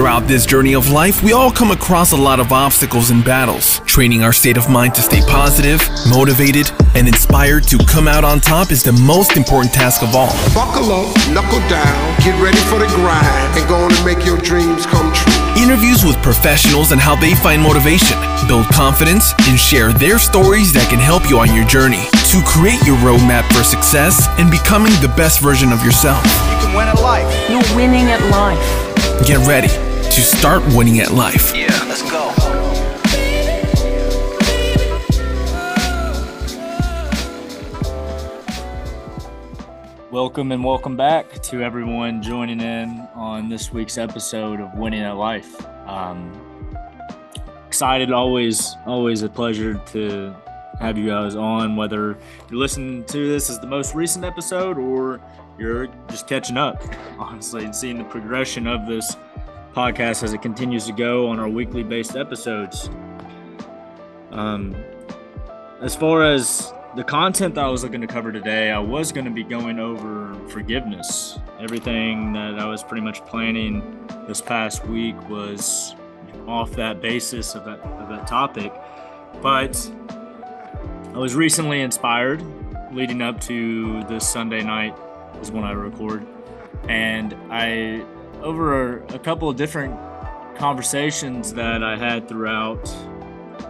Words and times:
Throughout 0.00 0.26
this 0.26 0.46
journey 0.46 0.74
of 0.74 0.88
life, 0.88 1.22
we 1.22 1.34
all 1.34 1.50
come 1.50 1.70
across 1.72 2.12
a 2.12 2.16
lot 2.16 2.40
of 2.40 2.52
obstacles 2.52 3.10
and 3.10 3.22
battles. 3.22 3.80
Training 3.80 4.22
our 4.22 4.32
state 4.32 4.56
of 4.56 4.66
mind 4.66 4.94
to 4.94 5.02
stay 5.02 5.20
positive, 5.28 5.78
motivated, 6.08 6.72
and 6.94 7.06
inspired 7.06 7.64
to 7.64 7.76
come 7.84 8.08
out 8.08 8.24
on 8.24 8.40
top 8.40 8.72
is 8.72 8.82
the 8.82 8.94
most 8.94 9.36
important 9.36 9.74
task 9.74 10.02
of 10.02 10.16
all. 10.16 10.32
Buckle 10.54 10.90
up, 10.90 11.14
knuckle 11.28 11.60
down, 11.68 12.16
get 12.24 12.32
ready 12.40 12.56
for 12.72 12.78
the 12.78 12.86
grind, 12.96 13.58
and 13.58 13.68
go 13.68 13.76
on 13.76 13.92
and 13.92 14.02
make 14.02 14.24
your 14.24 14.38
dreams 14.38 14.86
come 14.86 15.12
true. 15.12 15.62
Interviews 15.62 16.02
with 16.02 16.16
professionals 16.22 16.92
and 16.92 17.00
how 17.00 17.14
they 17.14 17.34
find 17.34 17.60
motivation, 17.60 18.16
build 18.48 18.64
confidence, 18.72 19.34
and 19.52 19.60
share 19.60 19.92
their 19.92 20.18
stories 20.18 20.72
that 20.72 20.88
can 20.88 20.98
help 20.98 21.28
you 21.28 21.38
on 21.38 21.54
your 21.54 21.66
journey 21.66 22.08
to 22.32 22.40
create 22.48 22.80
your 22.88 22.96
roadmap 23.04 23.44
for 23.52 23.62
success 23.62 24.28
and 24.40 24.50
becoming 24.50 24.96
the 25.04 25.12
best 25.14 25.42
version 25.42 25.72
of 25.72 25.84
yourself. 25.84 26.24
You 26.24 26.56
can 26.64 26.74
win 26.74 26.88
at 26.88 26.96
life. 27.04 27.28
You're 27.52 27.76
winning 27.76 28.08
at 28.08 28.24
life. 28.32 28.64
Get 29.28 29.46
ready 29.46 29.89
to 30.10 30.22
start 30.22 30.60
winning 30.74 30.98
at 30.98 31.12
life. 31.12 31.54
Yeah, 31.54 31.68
let's 31.86 32.02
go. 32.10 32.26
Welcome 40.10 40.50
and 40.50 40.64
welcome 40.64 40.96
back 40.96 41.40
to 41.44 41.62
everyone 41.62 42.22
joining 42.22 42.60
in 42.60 43.08
on 43.14 43.48
this 43.48 43.72
week's 43.72 43.98
episode 43.98 44.60
of 44.60 44.74
Winning 44.74 45.02
at 45.02 45.16
Life. 45.16 45.64
Um, 45.86 46.76
excited, 47.68 48.10
always, 48.10 48.74
always 48.86 49.22
a 49.22 49.28
pleasure 49.28 49.80
to 49.92 50.34
have 50.80 50.98
you 50.98 51.06
guys 51.06 51.36
on. 51.36 51.76
Whether 51.76 52.18
you're 52.50 52.58
listening 52.58 53.04
to 53.04 53.28
this 53.28 53.48
as 53.48 53.60
the 53.60 53.68
most 53.68 53.94
recent 53.94 54.24
episode 54.24 54.76
or 54.76 55.20
you're 55.56 55.86
just 56.08 56.26
catching 56.26 56.56
up, 56.56 56.82
honestly, 57.16 57.64
and 57.64 57.74
seeing 57.74 57.98
the 57.98 58.04
progression 58.04 58.66
of 58.66 58.88
this 58.88 59.16
podcast 59.74 60.22
as 60.22 60.32
it 60.32 60.42
continues 60.42 60.86
to 60.86 60.92
go 60.92 61.28
on 61.28 61.38
our 61.38 61.48
weekly 61.48 61.82
based 61.82 62.16
episodes. 62.16 62.90
Um, 64.30 64.74
as 65.80 65.94
far 65.94 66.24
as 66.24 66.72
the 66.96 67.04
content 67.04 67.54
that 67.54 67.64
I 67.64 67.68
was 67.68 67.84
looking 67.84 68.00
to 68.00 68.06
cover 68.06 68.32
today, 68.32 68.70
I 68.70 68.78
was 68.78 69.12
going 69.12 69.24
to 69.24 69.30
be 69.30 69.44
going 69.44 69.78
over 69.78 70.34
forgiveness. 70.48 71.38
Everything 71.60 72.32
that 72.32 72.58
I 72.58 72.66
was 72.66 72.82
pretty 72.82 73.02
much 73.02 73.24
planning 73.26 74.06
this 74.26 74.40
past 74.40 74.84
week 74.86 75.16
was 75.28 75.94
off 76.46 76.72
that 76.72 77.00
basis 77.00 77.54
of 77.54 77.64
that, 77.64 77.80
of 77.80 78.08
that 78.08 78.26
topic. 78.26 78.72
But 79.40 79.90
I 81.14 81.18
was 81.18 81.34
recently 81.34 81.80
inspired 81.80 82.44
leading 82.92 83.22
up 83.22 83.40
to 83.42 84.02
this 84.04 84.28
Sunday 84.28 84.62
night 84.62 84.96
is 85.40 85.50
when 85.50 85.64
I 85.64 85.72
record. 85.72 86.26
And 86.88 87.34
I, 87.50 88.04
over 88.42 88.98
a, 89.04 89.18
couple 89.18 89.48
of 89.48 89.56
different 89.56 89.98
conversations 90.56 91.52
that 91.54 91.82
I 91.82 91.96
had 91.96 92.28
throughout 92.28 92.84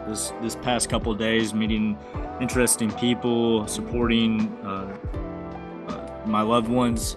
this 0.07 0.33
this 0.43 0.57
past 0.57 0.89
couple 0.89 1.13
of 1.13 1.19
days, 1.19 1.55
meeting 1.55 1.99
interesting 2.41 2.91
people, 2.93 3.67
supporting 3.67 4.48
uh, 4.65 4.97
uh, 5.89 6.27
my 6.27 6.43
loved 6.43 6.69
ones, 6.69 7.17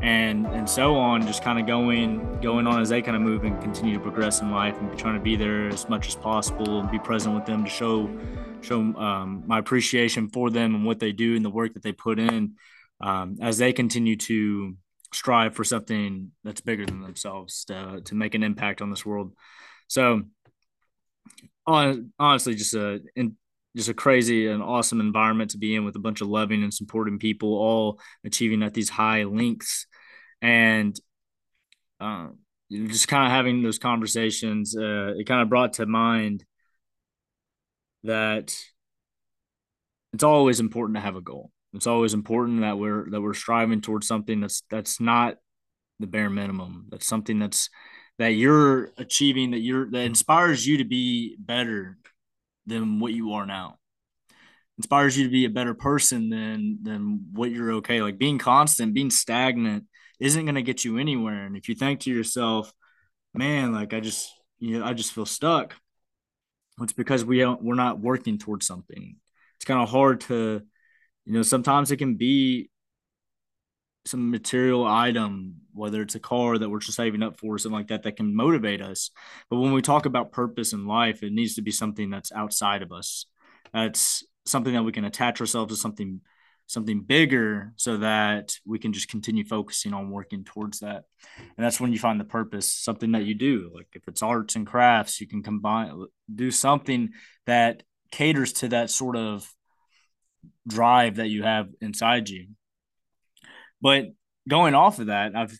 and 0.00 0.46
and 0.48 0.68
so 0.68 0.96
on. 0.96 1.26
Just 1.26 1.42
kind 1.42 1.58
of 1.58 1.66
going 1.66 2.40
going 2.40 2.66
on 2.66 2.80
as 2.80 2.88
they 2.88 3.02
kind 3.02 3.16
of 3.16 3.22
move 3.22 3.44
and 3.44 3.60
continue 3.60 3.94
to 3.94 4.00
progress 4.00 4.40
in 4.40 4.50
life, 4.50 4.76
and 4.78 4.98
trying 4.98 5.14
to 5.14 5.20
be 5.20 5.36
there 5.36 5.68
as 5.68 5.88
much 5.88 6.08
as 6.08 6.16
possible 6.16 6.80
and 6.80 6.90
be 6.90 6.98
present 6.98 7.34
with 7.34 7.46
them 7.46 7.64
to 7.64 7.70
show 7.70 8.10
show 8.60 8.80
um, 8.80 9.42
my 9.46 9.58
appreciation 9.58 10.28
for 10.28 10.50
them 10.50 10.74
and 10.74 10.84
what 10.84 11.00
they 11.00 11.12
do 11.12 11.34
and 11.36 11.44
the 11.44 11.50
work 11.50 11.74
that 11.74 11.82
they 11.82 11.92
put 11.92 12.18
in 12.18 12.54
um, 13.00 13.36
as 13.40 13.58
they 13.58 13.72
continue 13.72 14.16
to 14.16 14.76
strive 15.12 15.54
for 15.54 15.64
something 15.64 16.32
that's 16.44 16.60
bigger 16.60 16.86
than 16.86 17.02
themselves 17.02 17.64
to, 17.66 18.00
to 18.04 18.14
make 18.14 18.34
an 18.34 18.42
impact 18.42 18.82
on 18.82 18.90
this 18.90 19.04
world. 19.04 19.32
So 19.88 20.22
honestly, 21.66 22.54
just 22.54 22.74
a 22.74 23.00
just 23.76 23.88
a 23.88 23.94
crazy 23.94 24.48
and 24.48 24.62
awesome 24.62 25.00
environment 25.00 25.50
to 25.52 25.58
be 25.58 25.74
in 25.74 25.84
with 25.84 25.96
a 25.96 26.00
bunch 26.00 26.20
of 26.20 26.28
loving 26.28 26.62
and 26.62 26.74
supporting 26.74 27.18
people, 27.18 27.54
all 27.54 28.00
achieving 28.24 28.62
at 28.62 28.74
these 28.74 28.90
high 28.90 29.24
lengths, 29.24 29.86
and 30.42 30.98
uh, 32.00 32.28
just 32.70 33.08
kind 33.08 33.26
of 33.26 33.32
having 33.32 33.62
those 33.62 33.78
conversations. 33.78 34.76
Uh, 34.76 35.14
it 35.16 35.26
kind 35.26 35.40
of 35.40 35.48
brought 35.48 35.74
to 35.74 35.86
mind 35.86 36.44
that 38.04 38.54
it's 40.12 40.24
always 40.24 40.60
important 40.60 40.96
to 40.96 41.00
have 41.00 41.16
a 41.16 41.22
goal. 41.22 41.50
It's 41.74 41.86
always 41.86 42.14
important 42.14 42.60
that 42.60 42.78
we're 42.78 43.08
that 43.10 43.20
we're 43.20 43.34
striving 43.34 43.80
towards 43.80 44.06
something 44.06 44.40
that's 44.40 44.62
that's 44.70 45.00
not 45.00 45.36
the 45.98 46.06
bare 46.06 46.30
minimum. 46.30 46.86
That's 46.90 47.06
something 47.06 47.38
that's 47.38 47.70
that 48.18 48.28
you're 48.28 48.90
achieving 48.98 49.52
that 49.52 49.60
you're 49.60 49.90
that 49.90 50.02
inspires 50.02 50.66
you 50.66 50.78
to 50.78 50.84
be 50.84 51.36
better 51.38 51.96
than 52.66 53.00
what 53.00 53.12
you 53.12 53.32
are 53.32 53.46
now. 53.46 53.78
Inspires 54.78 55.16
you 55.16 55.24
to 55.24 55.30
be 55.30 55.44
a 55.44 55.50
better 55.50 55.74
person 55.74 56.28
than 56.28 56.78
than 56.82 57.26
what 57.32 57.50
you're 57.50 57.72
okay. 57.74 58.02
Like 58.02 58.18
being 58.18 58.38
constant 58.38 58.94
being 58.94 59.10
stagnant 59.10 59.84
isn't 60.20 60.44
going 60.44 60.54
to 60.56 60.62
get 60.62 60.84
you 60.84 60.98
anywhere. 60.98 61.46
And 61.46 61.56
if 61.56 61.68
you 61.68 61.74
think 61.74 62.00
to 62.00 62.10
yourself 62.10 62.72
man 63.34 63.72
like 63.72 63.94
i 63.94 63.98
just 64.00 64.30
you 64.58 64.78
know 64.78 64.84
i 64.84 64.92
just 64.92 65.14
feel 65.14 65.24
stuck 65.24 65.74
it's 66.80 66.92
because 66.92 67.24
we 67.24 67.38
don't 67.38 67.62
we're 67.62 67.74
not 67.74 68.00
working 68.00 68.38
towards 68.38 68.66
something. 68.66 69.16
It's 69.56 69.64
kind 69.64 69.82
of 69.82 69.88
hard 69.88 70.22
to 70.22 70.62
you 71.24 71.32
know 71.32 71.42
sometimes 71.42 71.90
it 71.90 71.96
can 71.96 72.16
be 72.16 72.70
some 74.04 74.30
material 74.30 74.84
item, 74.84 75.54
whether 75.72 76.02
it's 76.02 76.14
a 76.14 76.20
car 76.20 76.58
that 76.58 76.68
we're 76.68 76.80
just 76.80 76.96
saving 76.96 77.22
up 77.22 77.38
for, 77.38 77.54
or 77.54 77.58
something 77.58 77.78
like 77.78 77.88
that, 77.88 78.02
that 78.02 78.16
can 78.16 78.34
motivate 78.34 78.82
us. 78.82 79.10
But 79.48 79.58
when 79.58 79.72
we 79.72 79.82
talk 79.82 80.06
about 80.06 80.32
purpose 80.32 80.72
in 80.72 80.86
life, 80.86 81.22
it 81.22 81.32
needs 81.32 81.54
to 81.54 81.62
be 81.62 81.70
something 81.70 82.10
that's 82.10 82.32
outside 82.32 82.82
of 82.82 82.92
us. 82.92 83.26
That's 83.72 84.24
something 84.44 84.72
that 84.74 84.82
we 84.82 84.92
can 84.92 85.04
attach 85.04 85.40
ourselves 85.40 85.72
to 85.72 85.80
something 85.80 86.20
something 86.68 87.02
bigger 87.02 87.72
so 87.76 87.98
that 87.98 88.56
we 88.64 88.78
can 88.78 88.92
just 88.92 89.08
continue 89.08 89.44
focusing 89.44 89.92
on 89.92 90.10
working 90.10 90.42
towards 90.42 90.78
that 90.78 91.04
and 91.56 91.64
that's 91.64 91.80
when 91.80 91.92
you 91.92 91.98
find 91.98 92.18
the 92.18 92.24
purpose 92.24 92.72
something 92.72 93.12
that 93.12 93.24
you 93.24 93.34
do 93.34 93.70
like 93.74 93.88
if 93.94 94.06
it's 94.06 94.22
arts 94.22 94.54
and 94.54 94.66
crafts 94.66 95.20
you 95.20 95.26
can 95.26 95.42
combine 95.42 96.06
do 96.32 96.50
something 96.50 97.10
that 97.46 97.82
caters 98.10 98.52
to 98.52 98.68
that 98.68 98.90
sort 98.90 99.16
of 99.16 99.52
drive 100.66 101.16
that 101.16 101.28
you 101.28 101.42
have 101.42 101.68
inside 101.80 102.28
you 102.28 102.48
but 103.82 104.12
going 104.48 104.74
off 104.74 105.00
of 105.00 105.06
that, 105.06 105.36
I've 105.36 105.58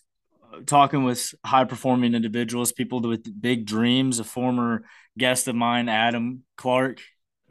uh, 0.54 0.60
talking 0.64 1.04
with 1.04 1.34
high 1.44 1.64
performing 1.64 2.14
individuals, 2.14 2.72
people 2.72 3.02
with 3.02 3.40
big 3.40 3.66
dreams. 3.66 4.20
A 4.20 4.24
former 4.24 4.84
guest 5.18 5.48
of 5.48 5.56
mine, 5.56 5.88
Adam 5.88 6.44
Clark, 6.56 7.00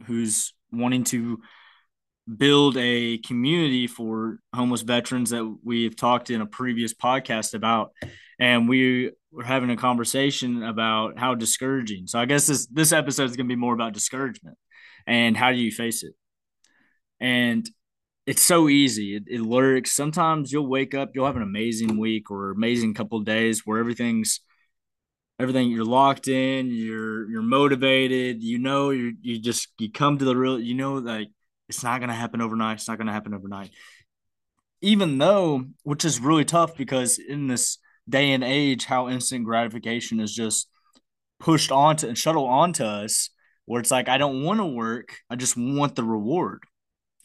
who's 0.06 0.54
wanting 0.72 1.04
to 1.04 1.42
build 2.38 2.78
a 2.78 3.18
community 3.18 3.88
for 3.88 4.40
homeless 4.56 4.82
veterans 4.82 5.32
that 5.32 5.58
we've 5.64 5.96
talked 5.96 6.30
in 6.30 6.40
a 6.40 6.46
previous 6.46 6.94
podcast 6.94 7.54
about. 7.54 7.92
And 8.40 8.70
we 8.70 9.12
were 9.32 9.44
having 9.44 9.70
a 9.70 9.76
conversation 9.76 10.64
about 10.64 11.20
how 11.20 11.36
discouraging. 11.36 12.08
So 12.08 12.18
I 12.18 12.26
guess 12.26 12.48
this 12.48 12.66
this 12.68 12.94
episode 12.94 13.30
is 13.30 13.36
going 13.36 13.48
to 13.48 13.54
be 13.54 13.60
more 13.60 13.74
about 13.74 13.94
discouragement 13.94 14.58
and 15.06 15.36
how 15.36 15.52
do 15.52 15.58
you 15.58 15.72
face 15.72 16.04
it. 16.04 16.14
And 17.22 17.70
it's 18.26 18.42
so 18.42 18.68
easy. 18.68 19.16
It, 19.16 19.24
it 19.28 19.42
lurks. 19.42 19.94
Sometimes 19.94 20.52
you'll 20.52 20.68
wake 20.68 20.94
up, 20.94 21.12
you'll 21.14 21.28
have 21.28 21.38
an 21.38 21.42
amazing 21.42 21.98
week 21.98 22.30
or 22.32 22.52
amazing 22.52 22.94
couple 22.94 23.20
days 23.22 23.66
where 23.66 23.80
everything's 23.80 24.42
everything 25.40 25.72
you're 25.72 25.86
locked 25.86 26.28
in, 26.28 26.70
you're 26.70 27.30
you're 27.30 27.42
motivated, 27.42 28.44
you 28.44 28.60
know 28.60 28.90
you 28.90 29.14
you 29.22 29.40
just 29.40 29.70
you 29.80 29.92
come 29.92 30.18
to 30.18 30.26
the 30.26 30.36
real 30.36 30.60
you 30.60 30.76
know 30.76 30.96
like 30.96 31.30
it's 31.70 31.84
not 31.84 32.00
gonna 32.00 32.14
happen 32.14 32.42
overnight, 32.42 32.78
it's 32.78 32.88
not 32.88 32.98
gonna 32.98 33.14
happen 33.14 33.34
overnight. 33.34 33.72
Even 34.82 35.20
though, 35.20 35.66
which 35.84 36.06
is 36.06 36.20
really 36.20 36.46
tough 36.46 36.76
because 36.76 37.20
in 37.20 37.48
this 37.48 37.78
day 38.10 38.32
and 38.32 38.44
age, 38.44 38.86
how 38.86 39.10
instant 39.10 39.46
gratification 39.46 40.20
is 40.20 40.34
just 40.34 40.68
pushed 41.40 41.72
onto 41.72 42.08
and 42.08 42.18
shuttled 42.18 42.50
onto 42.50 42.84
us, 42.84 43.30
where 43.66 43.80
it's 43.80 43.92
like 43.92 44.10
I 44.10 44.18
don't 44.18 44.44
want 44.44 44.60
to 44.60 44.66
work, 44.66 45.18
I 45.30 45.36
just 45.36 45.56
want 45.58 45.96
the 45.96 46.04
reward 46.04 46.64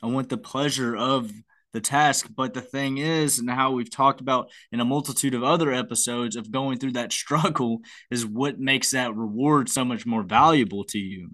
I 0.07 0.11
want 0.11 0.29
the 0.29 0.39
pleasure 0.39 0.97
of 0.97 1.33
the 1.73 1.81
task. 1.81 2.29
But 2.35 2.55
the 2.55 2.61
thing 2.61 2.99
is, 2.99 3.41
and 3.41 3.51
how 3.51 3.73
we've 3.73 3.91
talked 3.91 4.21
about 4.21 4.51
in 4.71 4.79
a 4.79 4.85
multitude 4.85 5.35
of 5.35 5.43
other 5.43 5.73
episodes 5.73 6.37
of 6.37 6.51
going 6.51 6.79
through 6.79 6.93
that 6.93 7.13
struggle 7.23 7.81
is 8.11 8.25
what 8.25 8.61
makes 8.61 8.93
that 8.93 9.15
reward 9.15 9.69
so 9.69 9.85
much 9.85 10.07
more 10.07 10.23
valuable 10.23 10.85
to 10.85 10.99
you. 10.99 11.33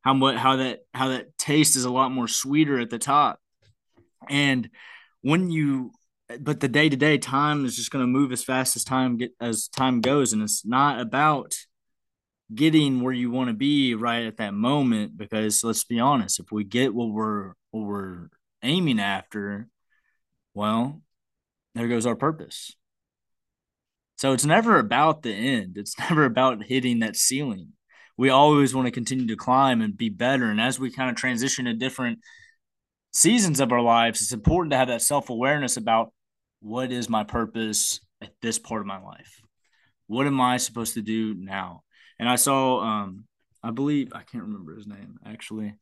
How 0.00 0.14
much 0.14 0.36
how 0.36 0.56
that 0.56 0.80
how 0.94 1.08
that 1.08 1.36
taste 1.38 1.76
is 1.76 1.84
a 1.84 1.90
lot 1.90 2.10
more 2.10 2.28
sweeter 2.28 2.80
at 2.80 2.90
the 2.90 2.98
top. 2.98 3.38
And 4.28 4.70
when 5.20 5.50
you 5.50 5.92
but 6.40 6.60
the 6.60 6.68
day 6.68 6.88
to 6.88 6.96
day 6.96 7.18
time 7.18 7.66
is 7.66 7.76
just 7.76 7.90
going 7.90 8.02
to 8.02 8.06
move 8.06 8.32
as 8.32 8.42
fast 8.42 8.74
as 8.74 8.84
time 8.84 9.18
get 9.18 9.32
as 9.38 9.68
time 9.68 10.00
goes 10.00 10.32
and 10.32 10.42
it's 10.42 10.64
not 10.64 10.98
about 10.98 11.54
getting 12.54 13.02
where 13.02 13.12
you 13.12 13.30
want 13.30 13.48
to 13.48 13.54
be 13.54 13.94
right 13.94 14.24
at 14.24 14.38
that 14.38 14.54
moment 14.54 15.16
because 15.16 15.62
let's 15.62 15.84
be 15.84 16.00
honest 16.00 16.40
if 16.40 16.50
we 16.50 16.64
get 16.64 16.94
what 16.94 17.10
we're 17.10 17.52
what 17.72 17.86
we're 17.86 18.30
aiming 18.62 19.00
after 19.00 19.68
well 20.54 21.02
there 21.74 21.88
goes 21.88 22.06
our 22.06 22.16
purpose 22.16 22.76
So 24.16 24.32
it's 24.32 24.44
never 24.44 24.78
about 24.78 25.22
the 25.22 25.32
end. 25.34 25.76
It's 25.76 25.98
never 26.10 26.24
about 26.24 26.64
hitting 26.64 27.00
that 27.00 27.16
ceiling. 27.16 27.72
We 28.16 28.30
always 28.30 28.74
want 28.74 28.86
to 28.86 28.92
continue 28.92 29.26
to 29.28 29.36
climb 29.36 29.80
and 29.80 29.96
be 29.96 30.10
better. 30.10 30.50
And 30.50 30.60
as 30.60 30.78
we 30.78 30.90
kind 30.90 31.10
of 31.10 31.16
transition 31.16 31.64
to 31.64 31.74
different 31.74 32.20
seasons 33.12 33.60
of 33.60 33.72
our 33.72 33.80
lives, 33.80 34.22
it's 34.22 34.32
important 34.32 34.72
to 34.72 34.76
have 34.78 34.88
that 34.88 35.02
self 35.02 35.30
awareness 35.30 35.76
about 35.76 36.12
what 36.60 36.92
is 36.92 37.08
my 37.08 37.24
purpose 37.24 38.00
at 38.20 38.32
this 38.42 38.58
part 38.58 38.82
of 38.82 38.86
my 38.88 39.00
life. 39.02 39.40
What 40.06 40.26
am 40.26 40.40
I 40.40 40.58
supposed 40.58 40.94
to 40.94 41.02
do 41.02 41.34
now? 41.34 41.84
And 42.18 42.28
I 42.28 42.36
saw, 42.36 42.80
um, 42.80 43.26
I 43.62 43.70
believe 43.70 44.12
I 44.14 44.22
can't 44.22 44.44
remember 44.44 44.76
his 44.76 44.86
name 44.86 45.18
actually, 45.26 45.74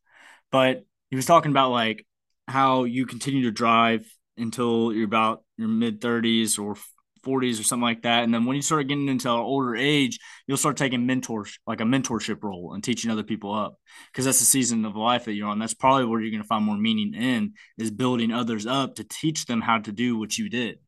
but 0.53 0.85
he 1.11 1.17
was 1.17 1.27
talking 1.27 1.51
about 1.51 1.71
like 1.71 2.07
how 2.49 2.85
you 2.85 3.07
continue 3.07 3.45
to 3.45 3.51
drive 3.51 4.05
until 4.37 4.93
you're 4.93 5.05
about 5.05 5.45
your 5.57 5.69
mid 5.69 6.01
30s 6.01 6.59
or 6.59 6.77
40s 7.25 7.61
or 7.61 7.65
something 7.65 7.85
like 7.85 8.03
that. 8.03 8.25
And 8.25 8.33
then 8.33 8.45
when 8.45 8.57
you 8.57 8.63
start 8.63 8.89
getting 8.89 9.09
into 9.09 9.29
an 9.29 9.39
older 9.39 9.77
age, 9.77 10.19
you'll 10.47 10.57
start 10.57 10.77
taking 10.77 11.07
mentors, 11.07 11.59
like 11.67 11.81
a 11.81 11.85
mentorship 11.85 12.43
role 12.43 12.73
and 12.73 12.83
teaching 12.83 13.11
other 13.11 13.23
people 13.23 13.55
up 13.55 13.77
because 14.11 14.25
that's 14.25 14.39
the 14.39 14.45
season 14.45 14.85
of 14.85 14.97
life 14.97 15.27
that 15.27 15.35
you're 15.35 15.49
on. 15.49 15.59
That's 15.59 15.75
probably 15.75 16.07
where 16.07 16.21
you're 16.21 16.31
going 16.31 16.43
to 16.43 16.49
find 16.49 16.65
more 16.65 16.77
meaning 16.77 17.15
in 17.15 17.55
is 17.79 17.91
building 17.91 18.33
others 18.33 18.67
up 18.67 18.97
to 18.97 19.05
teach 19.05 19.47
them 19.47 19.61
how 19.61 19.79
to 19.81 19.93
do 19.93 20.19
what 20.19 20.37
you 20.39 20.49
did, 20.49 20.79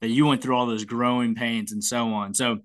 that 0.00 0.08
you 0.08 0.26
went 0.26 0.42
through 0.42 0.56
all 0.56 0.66
those 0.66 0.84
growing 0.84 1.34
pains 1.34 1.72
and 1.72 1.84
so 1.84 2.12
on. 2.14 2.34
So 2.34 2.58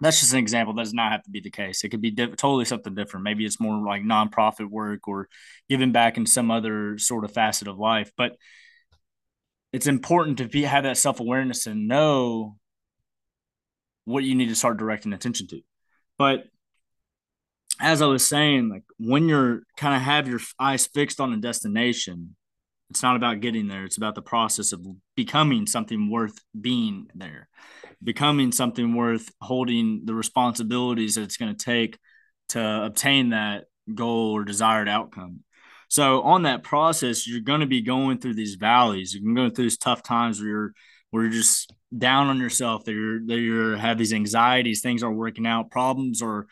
that's 0.00 0.20
just 0.20 0.32
an 0.32 0.38
example. 0.38 0.74
That 0.74 0.84
does 0.84 0.94
not 0.94 1.12
have 1.12 1.22
to 1.24 1.30
be 1.30 1.40
the 1.40 1.50
case. 1.50 1.84
It 1.84 1.90
could 1.90 2.00
be 2.00 2.14
totally 2.14 2.64
something 2.64 2.94
different. 2.94 3.24
Maybe 3.24 3.44
it's 3.44 3.60
more 3.60 3.84
like 3.84 4.02
nonprofit 4.02 4.68
work 4.68 5.06
or 5.08 5.28
giving 5.68 5.92
back 5.92 6.16
in 6.16 6.26
some 6.26 6.50
other 6.50 6.98
sort 6.98 7.24
of 7.24 7.32
facet 7.32 7.68
of 7.68 7.78
life. 7.78 8.10
But 8.16 8.36
it's 9.72 9.86
important 9.86 10.38
to 10.38 10.48
be 10.48 10.62
have 10.62 10.84
that 10.84 10.96
self 10.96 11.20
awareness 11.20 11.66
and 11.66 11.88
know 11.88 12.56
what 14.04 14.24
you 14.24 14.34
need 14.34 14.48
to 14.48 14.54
start 14.54 14.78
directing 14.78 15.12
attention 15.12 15.46
to. 15.48 15.60
But 16.18 16.44
as 17.80 18.00
I 18.00 18.06
was 18.06 18.26
saying, 18.26 18.70
like 18.70 18.84
when 18.98 19.28
you're 19.28 19.62
kind 19.76 19.94
of 19.94 20.02
have 20.02 20.28
your 20.28 20.40
eyes 20.58 20.86
fixed 20.86 21.20
on 21.20 21.32
a 21.32 21.36
destination, 21.36 22.36
it's 22.90 23.02
not 23.02 23.16
about 23.16 23.40
getting 23.40 23.68
there. 23.68 23.84
It's 23.84 23.96
about 23.96 24.14
the 24.14 24.22
process 24.22 24.72
of 24.72 24.86
becoming 25.16 25.66
something 25.66 26.10
worth 26.10 26.38
being 26.58 27.08
there, 27.14 27.48
becoming 28.02 28.52
something 28.52 28.94
worth 28.94 29.32
holding 29.40 30.02
the 30.04 30.14
responsibilities 30.14 31.16
that 31.16 31.22
it's 31.22 31.36
going 31.36 31.54
to 31.54 31.64
take 31.64 31.98
to 32.50 32.84
obtain 32.84 33.30
that 33.30 33.64
goal 33.92 34.32
or 34.32 34.44
desired 34.44 34.88
outcome. 34.88 35.40
So 35.88 36.22
on 36.22 36.42
that 36.42 36.62
process, 36.62 37.26
you're 37.26 37.40
going 37.40 37.60
to 37.60 37.66
be 37.66 37.82
going 37.82 38.18
through 38.18 38.34
these 38.34 38.54
valleys. 38.54 39.14
You 39.14 39.22
can 39.22 39.34
go 39.34 39.50
through 39.50 39.66
these 39.66 39.78
tough 39.78 40.02
times 40.02 40.40
where 40.40 40.48
you're 40.48 40.72
where 41.10 41.24
you're 41.24 41.32
just 41.32 41.72
down 41.96 42.28
on 42.28 42.38
yourself. 42.38 42.84
That 42.84 42.92
you're 42.92 43.20
that 43.26 43.38
you 43.38 43.70
have 43.76 43.98
these 43.98 44.12
anxieties. 44.12 44.80
Things 44.80 45.02
aren't 45.02 45.16
working 45.16 45.46
out. 45.46 45.70
Problems 45.70 46.22
are 46.22 46.46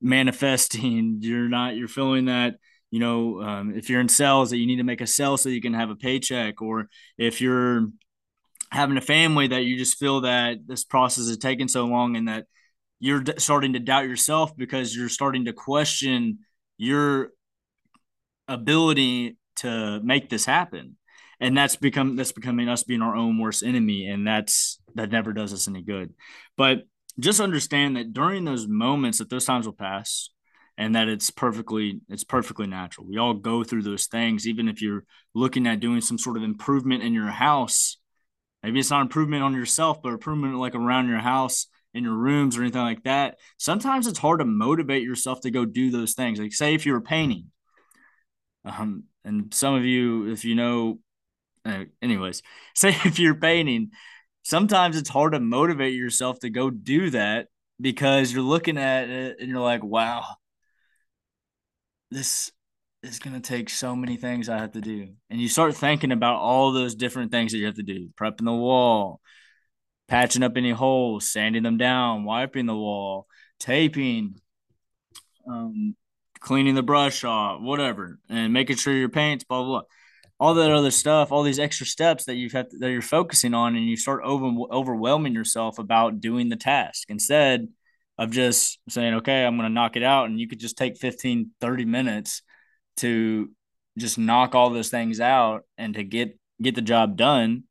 manifesting. 0.00 1.18
You're 1.20 1.48
not. 1.48 1.76
You're 1.76 1.88
feeling 1.88 2.26
that. 2.26 2.56
You 2.96 3.00
know, 3.00 3.42
um, 3.42 3.74
if 3.76 3.90
you're 3.90 4.00
in 4.00 4.08
sales, 4.08 4.48
that 4.48 4.56
you 4.56 4.66
need 4.66 4.76
to 4.76 4.82
make 4.82 5.02
a 5.02 5.06
sale 5.06 5.36
so 5.36 5.50
you 5.50 5.60
can 5.60 5.74
have 5.74 5.90
a 5.90 5.96
paycheck, 5.96 6.62
or 6.62 6.88
if 7.18 7.42
you're 7.42 7.88
having 8.70 8.96
a 8.96 9.02
family 9.02 9.48
that 9.48 9.64
you 9.64 9.76
just 9.76 9.98
feel 9.98 10.22
that 10.22 10.66
this 10.66 10.82
process 10.82 11.26
is 11.26 11.36
taking 11.36 11.68
so 11.68 11.84
long 11.84 12.16
and 12.16 12.26
that 12.26 12.46
you're 12.98 13.22
starting 13.36 13.74
to 13.74 13.80
doubt 13.80 14.08
yourself 14.08 14.56
because 14.56 14.96
you're 14.96 15.10
starting 15.10 15.44
to 15.44 15.52
question 15.52 16.38
your 16.78 17.32
ability 18.48 19.36
to 19.56 20.00
make 20.02 20.30
this 20.30 20.46
happen. 20.46 20.96
And 21.38 21.54
that's 21.54 21.76
become 21.76 22.16
that's 22.16 22.32
becoming 22.32 22.70
us 22.70 22.82
being 22.82 23.02
our 23.02 23.14
own 23.14 23.38
worst 23.38 23.62
enemy 23.62 24.06
and 24.06 24.26
that's 24.26 24.80
that 24.94 25.10
never 25.10 25.34
does 25.34 25.52
us 25.52 25.68
any 25.68 25.82
good. 25.82 26.14
But 26.56 26.84
just 27.20 27.42
understand 27.42 27.98
that 27.98 28.14
during 28.14 28.46
those 28.46 28.66
moments 28.66 29.18
that 29.18 29.28
those 29.28 29.44
times 29.44 29.66
will 29.66 29.74
pass 29.74 30.30
and 30.78 30.94
that 30.94 31.08
it's 31.08 31.30
perfectly 31.30 32.00
it's 32.08 32.24
perfectly 32.24 32.66
natural. 32.66 33.06
We 33.06 33.18
all 33.18 33.34
go 33.34 33.64
through 33.64 33.82
those 33.82 34.06
things 34.06 34.46
even 34.46 34.68
if 34.68 34.82
you're 34.82 35.04
looking 35.34 35.66
at 35.66 35.80
doing 35.80 36.00
some 36.00 36.18
sort 36.18 36.36
of 36.36 36.42
improvement 36.42 37.02
in 37.02 37.14
your 37.14 37.28
house. 37.28 37.98
Maybe 38.62 38.80
it's 38.80 38.90
not 38.90 39.02
improvement 39.02 39.42
on 39.42 39.54
yourself 39.54 40.02
but 40.02 40.12
improvement 40.12 40.56
like 40.56 40.74
around 40.74 41.08
your 41.08 41.18
house 41.18 41.66
in 41.94 42.04
your 42.04 42.14
rooms 42.14 42.56
or 42.56 42.62
anything 42.62 42.82
like 42.82 43.04
that. 43.04 43.36
Sometimes 43.58 44.06
it's 44.06 44.18
hard 44.18 44.40
to 44.40 44.44
motivate 44.44 45.02
yourself 45.02 45.40
to 45.40 45.50
go 45.50 45.64
do 45.64 45.90
those 45.90 46.14
things. 46.14 46.38
Like 46.38 46.52
say 46.52 46.74
if 46.74 46.84
you 46.84 46.92
were 46.92 47.00
painting. 47.00 47.46
Um, 48.64 49.04
and 49.24 49.54
some 49.54 49.74
of 49.74 49.84
you, 49.84 50.30
if 50.30 50.44
you 50.44 50.54
know, 50.54 50.98
uh, 51.64 51.84
anyways, 52.02 52.42
say 52.74 52.90
if 53.04 53.18
you're 53.18 53.34
painting, 53.34 53.90
sometimes 54.42 54.96
it's 54.96 55.08
hard 55.08 55.32
to 55.32 55.40
motivate 55.40 55.94
yourself 55.94 56.38
to 56.40 56.50
go 56.50 56.70
do 56.70 57.10
that 57.10 57.48
because 57.80 58.32
you're 58.32 58.42
looking 58.42 58.78
at 58.78 59.08
it 59.08 59.38
and 59.40 59.48
you're 59.48 59.60
like, 59.60 59.82
wow, 59.82 60.24
this 62.10 62.50
is 63.02 63.18
going 63.18 63.40
to 63.40 63.40
take 63.40 63.70
so 63.70 63.94
many 63.94 64.16
things 64.16 64.48
I 64.48 64.58
have 64.58 64.72
to 64.72 64.80
do. 64.80 65.08
And 65.30 65.40
you 65.40 65.48
start 65.48 65.76
thinking 65.76 66.12
about 66.12 66.36
all 66.36 66.72
those 66.72 66.94
different 66.94 67.30
things 67.30 67.52
that 67.52 67.58
you 67.58 67.66
have 67.66 67.76
to 67.76 67.82
do 67.82 68.08
prepping 68.20 68.44
the 68.44 68.52
wall, 68.52 69.20
patching 70.08 70.42
up 70.42 70.56
any 70.56 70.70
holes, 70.70 71.30
sanding 71.30 71.62
them 71.62 71.78
down, 71.78 72.24
wiping 72.24 72.66
the 72.66 72.74
wall, 72.74 73.26
taping, 73.58 74.40
um, 75.48 75.94
cleaning 76.40 76.74
the 76.74 76.82
brush 76.82 77.24
off, 77.24 77.60
whatever, 77.60 78.18
and 78.28 78.52
making 78.52 78.76
sure 78.76 78.94
your 78.94 79.08
paints, 79.08 79.44
blah, 79.44 79.62
blah, 79.62 79.80
blah. 79.80 79.82
All 80.38 80.54
that 80.54 80.70
other 80.70 80.90
stuff, 80.90 81.32
all 81.32 81.42
these 81.42 81.58
extra 81.58 81.86
steps 81.86 82.26
that 82.26 82.34
you 82.34 82.50
have 82.50 82.68
to, 82.68 82.78
that 82.78 82.90
you're 82.90 83.00
focusing 83.00 83.54
on, 83.54 83.74
and 83.74 83.86
you 83.86 83.96
start 83.96 84.22
over, 84.22 84.46
overwhelming 84.70 85.32
yourself 85.32 85.78
about 85.78 86.20
doing 86.20 86.50
the 86.50 86.56
task 86.56 87.08
instead 87.08 87.68
of 88.18 88.30
just 88.30 88.78
saying, 88.88 89.14
okay, 89.14 89.44
I'm 89.44 89.56
going 89.56 89.68
to 89.68 89.74
knock 89.74 89.96
it 89.96 90.02
out. 90.02 90.26
And 90.26 90.40
you 90.40 90.48
could 90.48 90.60
just 90.60 90.78
take 90.78 90.96
15, 90.96 91.50
30 91.60 91.84
minutes 91.84 92.42
to 92.98 93.50
just 93.98 94.18
knock 94.18 94.54
all 94.54 94.70
those 94.70 94.90
things 94.90 95.20
out 95.20 95.62
and 95.78 95.94
to 95.94 96.04
get 96.04 96.38
get 96.60 96.74
the 96.74 96.82
job 96.82 97.16
done 97.16 97.64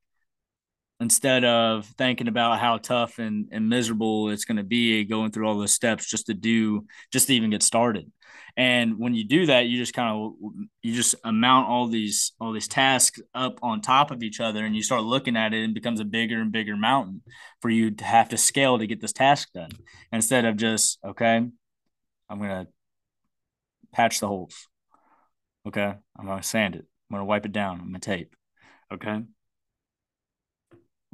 instead 0.99 1.43
of 1.43 1.85
thinking 1.97 2.27
about 2.27 2.59
how 2.59 2.77
tough 2.77 3.19
and, 3.19 3.49
and 3.51 3.67
miserable 3.67 4.29
it's 4.29 4.45
going 4.45 4.57
to 4.57 4.63
be 4.63 5.03
going 5.03 5.31
through 5.31 5.47
all 5.47 5.57
those 5.57 5.73
steps 5.73 6.09
just 6.09 6.27
to 6.27 6.33
do 6.33 6.85
just 7.11 7.27
to 7.27 7.33
even 7.33 7.49
get 7.49 7.63
started. 7.63 8.11
And 8.57 8.97
when 8.97 9.13
you 9.13 9.25
do 9.25 9.47
that 9.47 9.65
you 9.65 9.77
just 9.77 9.93
kind 9.93 10.15
of 10.15 10.33
you 10.81 10.93
just 10.93 11.15
amount 11.25 11.67
all 11.67 11.87
these 11.87 12.31
all 12.39 12.53
these 12.53 12.69
tasks 12.69 13.19
up 13.33 13.59
on 13.61 13.81
top 13.81 14.11
of 14.11 14.23
each 14.23 14.39
other 14.39 14.65
and 14.65 14.75
you 14.75 14.81
start 14.81 15.03
looking 15.03 15.35
at 15.35 15.53
it 15.53 15.63
and 15.63 15.71
it 15.71 15.75
becomes 15.75 15.99
a 15.99 16.05
bigger 16.05 16.39
and 16.39 16.53
bigger 16.53 16.77
mountain 16.77 17.21
for 17.61 17.69
you 17.69 17.91
to 17.91 18.05
have 18.05 18.29
to 18.29 18.37
scale 18.37 18.77
to 18.79 18.87
get 18.87 19.01
this 19.01 19.13
task 19.13 19.49
done. 19.53 19.71
Instead 20.13 20.45
of 20.45 20.55
just 20.55 20.99
okay 21.05 21.45
i'm 22.29 22.39
going 22.39 22.49
to 22.49 22.67
patch 23.91 24.21
the 24.21 24.27
holes. 24.27 24.67
Okay 25.67 25.93
i'm 26.17 26.25
going 26.25 26.41
to 26.41 26.47
sand 26.47 26.75
it. 26.75 26.85
I'm 27.09 27.15
going 27.15 27.21
to 27.21 27.25
wipe 27.25 27.45
it 27.45 27.51
down. 27.51 27.81
I'm 27.81 27.89
going 27.89 27.99
to 27.99 27.99
tape. 27.99 28.35
Okay 28.93 29.23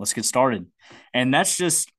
let's 0.01 0.13
get 0.13 0.25
started. 0.25 0.65
And 1.13 1.33
that's 1.33 1.55
just 1.55 1.89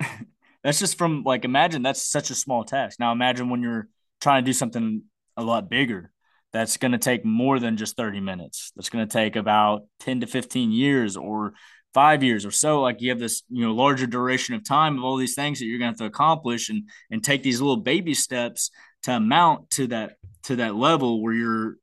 that's 0.64 0.78
just 0.78 0.96
from 0.96 1.24
like 1.24 1.44
imagine 1.44 1.82
that's 1.82 2.02
such 2.02 2.30
a 2.30 2.34
small 2.34 2.64
task. 2.64 2.98
Now 2.98 3.12
imagine 3.12 3.50
when 3.50 3.62
you're 3.62 3.88
trying 4.20 4.44
to 4.44 4.48
do 4.48 4.54
something 4.54 5.02
a 5.36 5.42
lot 5.42 5.68
bigger. 5.68 6.12
That's 6.52 6.78
going 6.78 6.92
to 6.92 6.98
take 6.98 7.26
more 7.26 7.58
than 7.58 7.76
just 7.76 7.96
30 7.96 8.20
minutes. 8.20 8.72
That's 8.74 8.88
going 8.88 9.06
to 9.06 9.12
take 9.12 9.36
about 9.36 9.82
10 10.00 10.20
to 10.20 10.26
15 10.26 10.72
years 10.72 11.14
or 11.14 11.52
five 11.92 12.22
years 12.22 12.46
or 12.46 12.50
so. 12.50 12.80
Like 12.80 13.02
you 13.02 13.10
have 13.10 13.18
this, 13.18 13.42
you 13.50 13.66
know, 13.66 13.74
larger 13.74 14.06
duration 14.06 14.54
of 14.54 14.64
time 14.64 14.96
of 14.96 15.04
all 15.04 15.16
these 15.16 15.34
things 15.34 15.58
that 15.58 15.66
you're 15.66 15.78
going 15.78 15.94
to 15.94 16.04
have 16.04 16.10
to 16.10 16.16
accomplish 16.16 16.70
and 16.70 16.88
and 17.10 17.22
take 17.22 17.42
these 17.42 17.60
little 17.60 17.82
baby 17.82 18.14
steps 18.14 18.70
to 19.02 19.12
amount 19.12 19.70
to 19.70 19.88
that 19.88 20.16
to 20.44 20.56
that 20.56 20.74
level 20.74 21.22
where 21.22 21.34
you're 21.34 21.76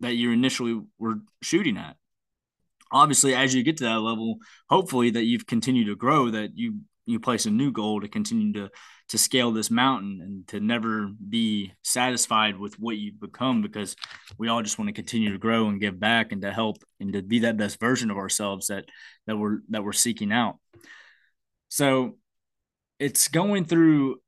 that 0.00 0.14
you 0.14 0.30
initially 0.32 0.80
were 0.98 1.16
shooting 1.42 1.76
at 1.76 1.96
obviously 2.92 3.34
as 3.34 3.54
you 3.54 3.62
get 3.62 3.76
to 3.76 3.84
that 3.84 4.00
level 4.00 4.36
hopefully 4.68 5.10
that 5.10 5.24
you've 5.24 5.46
continued 5.46 5.86
to 5.86 5.96
grow 5.96 6.30
that 6.30 6.50
you 6.56 6.80
you 7.06 7.18
place 7.18 7.46
a 7.46 7.50
new 7.50 7.72
goal 7.72 8.00
to 8.00 8.08
continue 8.08 8.52
to 8.52 8.70
to 9.10 9.18
scale 9.18 9.50
this 9.50 9.72
mountain 9.72 10.20
and 10.22 10.46
to 10.46 10.60
never 10.60 11.10
be 11.28 11.72
satisfied 11.82 12.56
with 12.56 12.78
what 12.78 12.96
you've 12.96 13.18
become 13.18 13.60
because 13.60 13.96
we 14.38 14.46
all 14.46 14.62
just 14.62 14.78
want 14.78 14.88
to 14.88 14.92
continue 14.92 15.32
to 15.32 15.38
grow 15.38 15.68
and 15.68 15.80
give 15.80 15.98
back 15.98 16.30
and 16.30 16.42
to 16.42 16.52
help 16.52 16.76
and 17.00 17.12
to 17.12 17.20
be 17.20 17.40
that 17.40 17.56
best 17.56 17.80
version 17.80 18.10
of 18.12 18.16
ourselves 18.16 18.68
that 18.68 18.84
that 19.26 19.36
we're 19.36 19.58
that 19.70 19.82
we're 19.82 19.92
seeking 19.92 20.30
out. 20.30 20.58
So 21.70 22.18
it's 23.00 23.26
going 23.26 23.64
through 23.64 24.20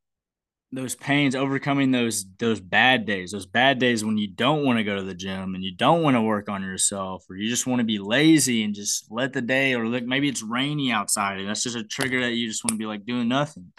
those 0.72 0.94
pains, 0.94 1.36
overcoming 1.36 1.90
those 1.90 2.24
those 2.38 2.60
bad 2.60 3.04
days, 3.04 3.32
those 3.32 3.46
bad 3.46 3.78
days 3.78 4.04
when 4.04 4.16
you 4.16 4.26
don't 4.26 4.64
want 4.64 4.78
to 4.78 4.84
go 4.84 4.96
to 4.96 5.02
the 5.02 5.14
gym 5.14 5.54
and 5.54 5.62
you 5.62 5.74
don't 5.74 6.02
want 6.02 6.16
to 6.16 6.22
work 6.22 6.48
on 6.48 6.62
yourself, 6.62 7.24
or 7.28 7.36
you 7.36 7.48
just 7.48 7.66
want 7.66 7.80
to 7.80 7.84
be 7.84 7.98
lazy 7.98 8.64
and 8.64 8.74
just 8.74 9.10
let 9.10 9.34
the 9.34 9.42
day, 9.42 9.74
or 9.74 9.86
like 9.86 10.04
maybe 10.04 10.28
it's 10.28 10.42
rainy 10.42 10.90
outside 10.90 11.38
and 11.38 11.48
that's 11.48 11.62
just 11.62 11.76
a 11.76 11.84
trigger 11.84 12.22
that 12.22 12.32
you 12.32 12.48
just 12.48 12.64
want 12.64 12.72
to 12.72 12.78
be 12.78 12.86
like 12.86 13.04
doing 13.04 13.28
nothing. 13.28 13.72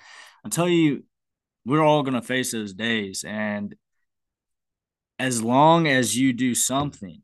I 0.45 0.49
tell 0.49 0.69
you, 0.69 1.03
we're 1.65 1.83
all 1.83 2.03
gonna 2.03 2.21
face 2.21 2.51
those 2.51 2.73
days, 2.73 3.23
and 3.27 3.75
as 5.17 5.41
long 5.41 5.87
as 5.87 6.15
you 6.17 6.31
do 6.33 6.53
something, 6.53 7.21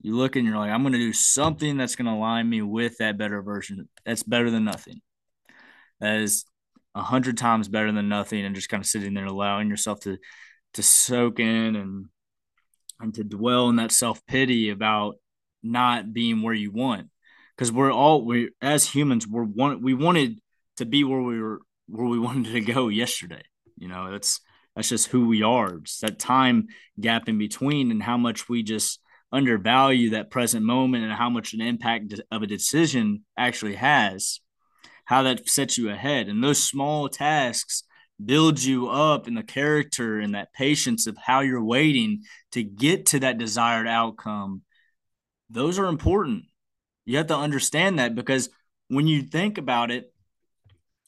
you 0.00 0.16
look 0.16 0.36
and 0.36 0.46
you're 0.46 0.58
like, 0.58 0.70
I'm 0.70 0.84
gonna 0.84 0.98
do 0.98 1.12
something 1.12 1.76
that's 1.76 1.96
gonna 1.96 2.14
align 2.14 2.48
me 2.48 2.62
with 2.62 2.98
that 2.98 3.18
better 3.18 3.42
version. 3.42 3.88
That's 4.06 4.22
better 4.22 4.50
than 4.50 4.64
nothing. 4.64 5.00
is 6.00 6.44
a 6.98 7.02
hundred 7.02 7.38
times 7.38 7.68
better 7.68 7.92
than 7.92 8.08
nothing 8.08 8.44
and 8.44 8.56
just 8.56 8.68
kind 8.68 8.82
of 8.82 8.86
sitting 8.86 9.14
there 9.14 9.26
allowing 9.26 9.68
yourself 9.68 10.00
to 10.00 10.18
to 10.74 10.82
soak 10.82 11.38
in 11.38 11.76
and 11.76 12.06
and 13.00 13.14
to 13.14 13.22
dwell 13.22 13.68
in 13.68 13.76
that 13.76 13.92
self-pity 13.92 14.70
about 14.70 15.14
not 15.62 16.12
being 16.12 16.42
where 16.42 16.54
you 16.54 16.72
want. 16.72 17.08
Because 17.56 17.70
we're 17.70 17.92
all 17.92 18.24
we 18.24 18.50
as 18.60 18.84
humans 18.84 19.26
we're 19.26 19.44
one 19.44 19.80
we 19.80 19.94
wanted 19.94 20.40
to 20.78 20.86
be 20.86 21.04
where 21.04 21.20
we 21.20 21.40
were 21.40 21.60
where 21.88 22.06
we 22.06 22.18
wanted 22.28 22.52
to 22.52 22.60
go 22.60 22.88
yesterday. 22.88 23.42
You 23.76 23.88
know 23.88 24.10
that's 24.10 24.40
that's 24.74 24.88
just 24.88 25.06
who 25.08 25.28
we 25.28 25.42
are. 25.42 25.76
It's 25.76 26.00
that 26.00 26.18
time 26.18 26.66
gap 27.00 27.28
in 27.28 27.38
between 27.38 27.92
and 27.92 28.02
how 28.02 28.16
much 28.16 28.48
we 28.48 28.64
just 28.64 29.00
undervalue 29.30 30.10
that 30.10 30.30
present 30.30 30.64
moment 30.64 31.04
and 31.04 31.12
how 31.12 31.30
much 31.30 31.52
an 31.52 31.60
impact 31.60 32.14
of 32.32 32.42
a 32.42 32.46
decision 32.46 33.24
actually 33.36 33.74
has 33.74 34.40
how 35.08 35.22
that 35.22 35.48
sets 35.48 35.78
you 35.78 35.88
ahead. 35.88 36.28
And 36.28 36.44
those 36.44 36.62
small 36.62 37.08
tasks 37.08 37.82
build 38.22 38.62
you 38.62 38.88
up 38.88 39.26
in 39.26 39.34
the 39.34 39.42
character 39.42 40.20
and 40.20 40.34
that 40.34 40.52
patience 40.52 41.06
of 41.06 41.16
how 41.16 41.40
you're 41.40 41.64
waiting 41.64 42.24
to 42.52 42.62
get 42.62 43.06
to 43.06 43.20
that 43.20 43.38
desired 43.38 43.88
outcome. 43.88 44.60
Those 45.48 45.78
are 45.78 45.86
important. 45.86 46.44
You 47.06 47.16
have 47.16 47.28
to 47.28 47.36
understand 47.36 47.98
that 47.98 48.14
because 48.14 48.50
when 48.88 49.06
you 49.06 49.22
think 49.22 49.56
about 49.56 49.90
it, 49.90 50.12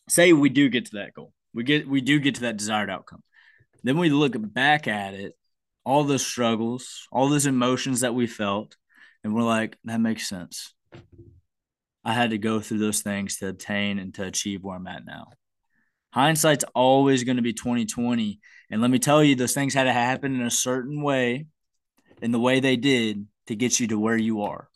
say 0.09 0.33
we 0.33 0.49
do 0.49 0.71
get 0.71 0.87
to 0.87 0.97
that 0.97 1.13
goal, 1.13 1.35
we 1.53 1.63
get 1.63 1.87
we 1.87 2.01
do 2.01 2.19
get 2.21 2.37
to 2.37 2.41
that 2.43 2.57
desired 2.57 2.89
outcome. 2.89 3.23
Then 3.83 3.99
we 3.99 4.09
look 4.09 4.35
back 4.39 4.89
at 4.89 5.13
it, 5.13 5.37
all 5.85 6.05
those 6.05 6.27
struggles, 6.27 7.07
all 7.13 7.29
those 7.29 7.45
emotions 7.45 8.01
that 8.01 8.15
we 8.15 8.27
felt, 8.27 8.77
and 9.23 9.35
we're 9.35 9.43
like, 9.43 9.77
that 9.85 10.01
makes 10.01 10.27
sense. 10.27 10.73
I 12.05 12.13
had 12.13 12.31
to 12.31 12.39
go 12.39 12.61
through 12.61 12.79
those 12.79 13.03
things 13.03 13.39
to 13.39 13.49
obtain 13.49 13.99
and 13.99 14.15
to 14.15 14.25
achieve 14.25 14.63
where 14.63 14.77
I'm 14.77 14.87
at 14.87 15.05
now. 15.05 15.29
Hindsight's 16.13 16.65
always 16.75 17.25
going 17.25 17.37
to 17.37 17.43
be 17.43 17.53
2020. 17.53 18.41
And 18.71 18.81
let 18.81 18.91
me 18.91 18.99
tell 18.99 19.23
you, 19.23 19.37
those 19.37 19.55
things 19.55 19.75
had 19.75 19.85
to 19.85 19.93
happen 19.93 20.35
in 20.35 20.43
a 20.43 20.51
certain 20.51 21.03
way, 21.03 21.47
in 22.23 22.33
the 22.33 22.41
way 22.41 22.61
they 22.61 22.77
did 22.77 23.27
to 23.47 23.55
get 23.55 23.79
you 23.79 23.89
to 23.89 23.99
where 23.99 24.17
you 24.17 24.43
are. 24.43 24.69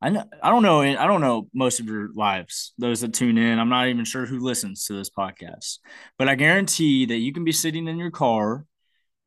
I 0.00 0.10
know, 0.10 0.24
I 0.42 0.50
don't 0.50 0.64
know 0.64 0.80
I 0.80 1.06
don't 1.06 1.20
know 1.20 1.48
most 1.54 1.78
of 1.78 1.86
your 1.86 2.08
lives, 2.12 2.72
those 2.76 3.02
that 3.02 3.14
tune 3.14 3.38
in. 3.38 3.60
I'm 3.60 3.68
not 3.68 3.86
even 3.86 4.04
sure 4.04 4.26
who 4.26 4.40
listens 4.40 4.84
to 4.86 4.94
this 4.94 5.10
podcast. 5.10 5.78
But 6.18 6.28
I 6.28 6.34
guarantee 6.34 7.06
that 7.06 7.18
you 7.18 7.32
can 7.32 7.44
be 7.44 7.52
sitting 7.52 7.86
in 7.86 7.98
your 7.98 8.10
car 8.10 8.66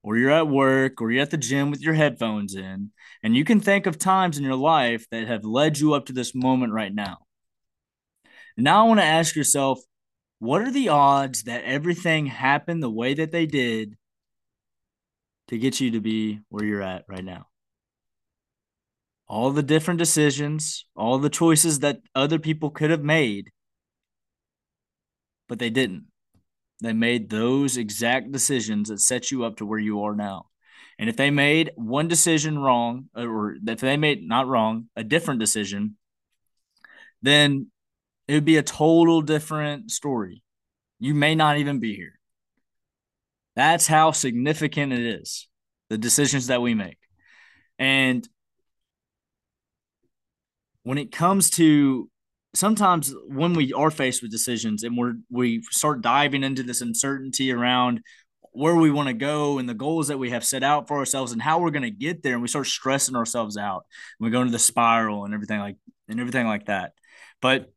or 0.03 0.17
you're 0.17 0.31
at 0.31 0.49
work 0.49 1.01
or 1.01 1.11
you're 1.11 1.21
at 1.21 1.31
the 1.31 1.37
gym 1.37 1.71
with 1.71 1.81
your 1.81 1.93
headphones 1.93 2.55
in, 2.55 2.91
and 3.25 3.35
you 3.35 3.43
can 3.43 3.59
think 3.59 3.87
of 3.87 3.97
times 3.97 4.37
in 4.37 4.43
your 4.43 4.55
life 4.55 5.09
that 5.09 5.27
have 5.27 5.43
led 5.43 5.79
you 5.79 5.95
up 5.95 6.05
to 6.05 6.13
this 6.13 6.35
moment 6.35 6.71
right 6.73 6.93
now. 6.93 7.17
Now 8.55 8.85
I 8.85 8.87
want 8.87 8.99
to 8.99 9.03
ask 9.03 9.35
yourself, 9.35 9.79
what 10.37 10.61
are 10.61 10.71
the 10.71 10.89
odds 10.89 11.41
that 11.45 11.63
everything 11.63 12.27
happened 12.27 12.83
the 12.83 12.89
way 12.91 13.15
that 13.15 13.31
they 13.31 13.47
did 13.47 13.95
to 15.47 15.57
get 15.57 15.81
you 15.81 15.89
to 15.89 15.99
be 15.99 16.41
where 16.49 16.63
you're 16.63 16.83
at 16.83 17.05
right 17.07 17.25
now? 17.25 17.47
All 19.27 19.49
the 19.49 19.63
different 19.63 19.97
decisions, 19.97 20.85
all 20.95 21.17
the 21.17 21.27
choices 21.27 21.79
that 21.79 22.01
other 22.13 22.37
people 22.37 22.69
could 22.69 22.91
have 22.91 23.03
made, 23.03 23.49
but 25.49 25.57
they 25.57 25.71
didn't. 25.71 26.05
They 26.79 26.93
made 26.93 27.31
those 27.31 27.75
exact 27.75 28.31
decisions 28.31 28.89
that 28.89 28.99
set 28.99 29.31
you 29.31 29.45
up 29.45 29.55
to 29.55 29.65
where 29.65 29.79
you 29.79 30.03
are 30.03 30.15
now. 30.15 30.45
And 30.97 31.09
if 31.09 31.17
they 31.17 31.29
made 31.29 31.71
one 31.75 32.07
decision 32.07 32.57
wrong, 32.57 33.09
uh, 33.15 33.25
or 33.25 33.57
if 33.65 33.79
they 33.81 33.97
made 33.97 34.27
not 34.27 34.47
wrong, 34.47 34.89
a 34.95 35.03
different 35.03 35.39
decision, 35.39 35.97
then 37.21 37.67
it 38.27 38.33
would 38.33 38.45
be 38.45 38.57
a 38.57 38.63
total 38.63 39.21
different 39.21 39.91
story. 39.91 40.43
You 40.99 41.13
may 41.13 41.35
not 41.35 41.57
even 41.57 41.79
be 41.79 41.95
here. 41.95 42.19
That's 43.55 43.87
how 43.87 44.11
significant 44.11 44.93
it 44.93 45.05
is, 45.21 45.47
the 45.89 45.97
decisions 45.97 46.47
that 46.47 46.61
we 46.61 46.73
make. 46.73 46.97
And 47.77 48.27
when 50.83 50.97
it 50.97 51.11
comes 51.11 51.49
to 51.51 52.09
sometimes 52.53 53.13
when 53.27 53.53
we 53.53 53.73
are 53.73 53.91
faced 53.91 54.21
with 54.21 54.31
decisions 54.31 54.83
and 54.83 54.97
we're 54.97 55.15
we 55.29 55.61
start 55.71 56.01
diving 56.01 56.43
into 56.43 56.63
this 56.63 56.81
uncertainty 56.81 57.51
around 57.51 58.01
where 58.57 58.75
we 58.75 58.91
want 58.91 59.07
to 59.07 59.13
go 59.13 59.57
and 59.57 59.67
the 59.67 59.73
goals 59.73 60.07
that 60.07 60.17
we 60.17 60.29
have 60.29 60.45
set 60.45 60.63
out 60.63 60.87
for 60.87 60.97
ourselves 60.97 61.31
and 61.31 61.41
how 61.41 61.59
we're 61.59 61.71
going 61.71 61.83
to 61.83 61.91
get 61.91 62.23
there 62.23 62.33
and 62.33 62.41
we 62.41 62.47
start 62.47 62.67
stressing 62.67 63.15
ourselves 63.15 63.57
out 63.57 63.85
and 64.19 64.25
we 64.25 64.31
go 64.31 64.41
into 64.41 64.51
the 64.51 64.59
spiral 64.59 65.25
and 65.25 65.33
everything 65.33 65.59
like 65.59 65.77
and 66.07 66.19
everything 66.19 66.47
like 66.47 66.65
that 66.65 66.93
but 67.41 67.71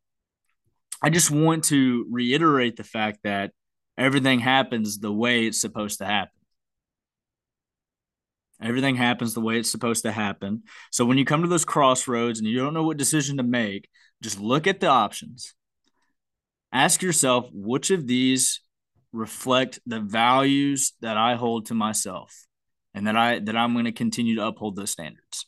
i 1.03 1.11
just 1.11 1.31
want 1.31 1.65
to 1.65 2.07
reiterate 2.11 2.77
the 2.77 2.85
fact 2.85 3.21
that 3.25 3.53
everything 3.97 4.41
happens 4.41 4.99
the 4.99 5.13
way 5.13 5.47
it's 5.47 5.61
supposed 5.61 5.99
to 5.99 6.05
happen 6.05 6.33
Everything 8.61 8.97
happens 8.97 9.35
the 9.35 9.41
way 9.41 9.59
it's 9.59 9.71
supposed 9.71 10.03
to 10.03 10.13
happen. 10.13 10.65
So 10.91 11.05
when 11.05 11.17
you 11.17 11.25
come 11.25 11.43
to 11.43 11.49
those 11.49 11.65
crossroads 11.65 12.41
and 12.41 12.49
you 12.49 12.59
don't 12.59 12.75
know 12.75 12.83
what 12.83 12.97
decision 12.97 13.37
to 13.37 13.45
make, 13.45 13.89
just 14.21 14.41
look 14.41 14.67
at 14.67 14.81
the 14.81 14.89
options. 14.89 15.55
Ask 16.73 17.01
yourself 17.01 17.49
which 17.53 17.91
of 17.91 18.07
these 18.07 18.61
reflect 19.19 19.81
the 19.85 20.01
values 20.01 20.93
that 21.01 21.17
I 21.17 21.35
hold 21.35 21.67
to 21.67 21.75
myself 21.75 22.47
and 22.95 23.07
that 23.07 23.17
I 23.17 23.41
that 23.41 23.57
I'm 23.57 23.73
going 23.73 23.85
to 23.85 23.93
continue 23.93 24.37
to 24.37 24.47
uphold 24.47 24.77
those 24.77 24.91
standards. 24.91 25.47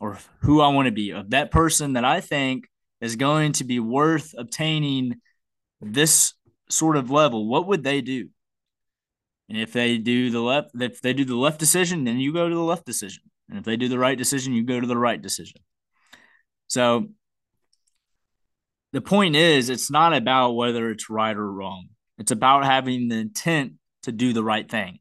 Or 0.00 0.18
who 0.40 0.60
I 0.60 0.68
want 0.68 0.86
to 0.86 0.92
be, 0.92 1.10
of 1.10 1.30
that 1.30 1.52
person 1.52 1.92
that 1.92 2.04
I 2.04 2.20
think 2.20 2.68
is 3.00 3.14
going 3.14 3.52
to 3.52 3.64
be 3.64 3.78
worth 3.78 4.34
obtaining 4.36 5.20
this 5.80 6.34
sort 6.68 6.96
of 6.96 7.10
level, 7.10 7.46
what 7.46 7.66
would 7.68 7.84
they 7.84 8.00
do? 8.00 8.28
And 9.48 9.58
if 9.58 9.72
they 9.72 9.98
do 9.98 10.30
the 10.30 10.40
left, 10.40 10.70
if 10.80 11.00
they 11.02 11.12
do 11.12 11.24
the 11.24 11.36
left 11.36 11.60
decision, 11.60 12.04
then 12.04 12.18
you 12.18 12.32
go 12.32 12.48
to 12.48 12.54
the 12.54 12.60
left 12.60 12.86
decision. 12.86 13.24
And 13.48 13.58
if 13.58 13.64
they 13.64 13.76
do 13.76 13.88
the 13.88 13.98
right 13.98 14.16
decision, 14.16 14.54
you 14.54 14.64
go 14.64 14.80
to 14.80 14.86
the 14.86 14.96
right 14.96 15.20
decision. 15.20 15.60
So 16.68 17.08
the 18.92 19.00
point 19.00 19.36
is, 19.36 19.70
it's 19.70 19.90
not 19.90 20.14
about 20.14 20.52
whether 20.52 20.90
it's 20.90 21.10
right 21.10 21.36
or 21.36 21.50
wrong. 21.50 21.88
It's 22.18 22.30
about 22.30 22.64
having 22.64 23.08
the 23.08 23.16
intent 23.16 23.74
to 24.02 24.12
do 24.12 24.32
the 24.32 24.44
right 24.44 24.70
thing. 24.70 24.98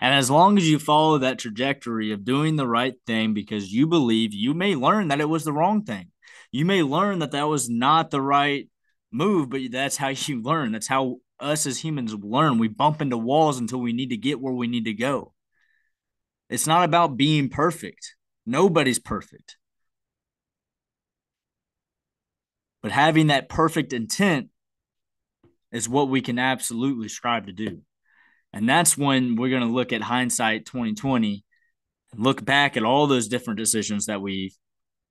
And 0.00 0.14
as 0.14 0.30
long 0.30 0.58
as 0.58 0.68
you 0.68 0.78
follow 0.78 1.18
that 1.18 1.38
trajectory 1.38 2.12
of 2.12 2.24
doing 2.24 2.56
the 2.56 2.66
right 2.66 2.94
thing 3.06 3.32
because 3.32 3.72
you 3.72 3.86
believe, 3.86 4.34
you 4.34 4.52
may 4.52 4.74
learn 4.74 5.08
that 5.08 5.20
it 5.20 5.28
was 5.28 5.44
the 5.44 5.52
wrong 5.52 5.84
thing. 5.84 6.08
You 6.52 6.64
may 6.64 6.82
learn 6.82 7.20
that 7.20 7.32
that 7.32 7.48
was 7.48 7.70
not 7.70 8.10
the 8.10 8.20
right 8.20 8.68
move, 9.10 9.48
but 9.48 9.60
that's 9.70 9.96
how 9.96 10.08
you 10.08 10.42
learn. 10.44 10.72
That's 10.72 10.88
how 10.88 11.16
us 11.40 11.66
as 11.66 11.78
humans 11.78 12.14
learn. 12.14 12.58
We 12.58 12.68
bump 12.68 13.00
into 13.00 13.16
walls 13.16 13.58
until 13.58 13.80
we 13.80 13.92
need 13.92 14.10
to 14.10 14.16
get 14.16 14.40
where 14.40 14.52
we 14.52 14.66
need 14.66 14.84
to 14.84 14.92
go. 14.92 15.32
It's 16.50 16.66
not 16.66 16.84
about 16.84 17.16
being 17.16 17.48
perfect. 17.48 18.14
Nobody's 18.46 18.98
perfect. 18.98 19.56
But 22.84 22.92
having 22.92 23.28
that 23.28 23.48
perfect 23.48 23.94
intent 23.94 24.50
is 25.72 25.88
what 25.88 26.10
we 26.10 26.20
can 26.20 26.38
absolutely 26.38 27.08
strive 27.08 27.46
to 27.46 27.52
do. 27.52 27.80
And 28.52 28.68
that's 28.68 28.98
when 28.98 29.36
we're 29.36 29.48
going 29.48 29.66
to 29.66 29.74
look 29.74 29.94
at 29.94 30.02
hindsight 30.02 30.66
2020 30.66 31.46
and 32.12 32.22
look 32.22 32.44
back 32.44 32.76
at 32.76 32.82
all 32.82 33.06
those 33.06 33.28
different 33.28 33.56
decisions 33.56 34.04
that 34.04 34.20
we 34.20 34.52